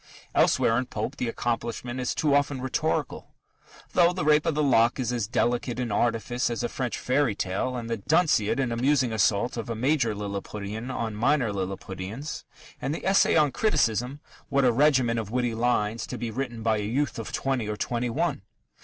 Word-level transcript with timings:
Elsewhere 0.33 0.79
in 0.79 0.87
Pope 0.87 1.17
the 1.17 1.27
accomplishment 1.29 1.99
is 1.99 2.15
too 2.15 2.33
often 2.33 2.59
rhetorical, 2.59 3.35
though 3.93 4.13
The 4.13 4.25
Rape 4.25 4.47
of 4.47 4.55
the 4.55 4.63
Lock 4.63 4.99
is 4.99 5.13
as 5.13 5.27
delicate 5.27 5.79
in 5.79 5.91
artifice 5.91 6.49
as 6.49 6.63
a 6.63 6.69
French 6.69 6.97
fairy 6.97 7.35
tale, 7.35 7.73
the 7.83 7.97
Dunciad 7.97 8.59
an 8.59 8.71
amusing 8.71 9.13
assault 9.13 9.57
of 9.57 9.69
a 9.69 9.75
major 9.75 10.15
Lilliputian 10.15 10.89
on 10.89 11.13
minor 11.13 11.53
Lilliputians, 11.53 12.45
and 12.81 12.95
the 12.95 13.05
Essay 13.05 13.35
on 13.35 13.51
Criticism 13.51 14.21
what 14.49 14.65
a 14.65 14.71
regiment 14.71 15.19
of 15.19 15.29
witty 15.29 15.53
lines 15.53 16.07
to 16.07 16.17
be 16.17 16.31
written 16.31 16.63
by 16.63 16.77
a 16.77 16.81
youth 16.83 17.19
of 17.19 17.31
twenty 17.31 17.67
or 17.69 17.77
twenty 17.77 18.09
one! 18.09 18.41